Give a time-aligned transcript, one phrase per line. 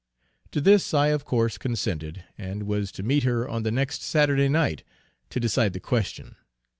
[0.49, 4.49] To this I of course consented, and was to meet her on the next Saturday
[4.49, 4.83] night
[5.29, 6.35] to decide the question.